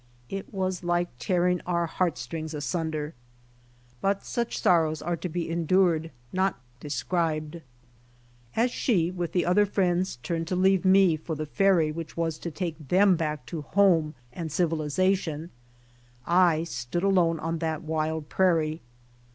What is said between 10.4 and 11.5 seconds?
to leave me for the